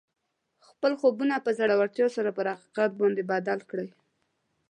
[0.67, 3.87] خپل خوبونه په زړورتیا سره پر حقیقت باندې بدل کړئ